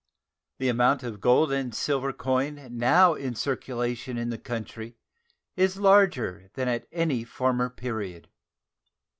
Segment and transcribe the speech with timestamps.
[0.57, 4.95] The amount of gold and silver coin now in circulation in the country
[5.55, 8.27] is larger than at any former period.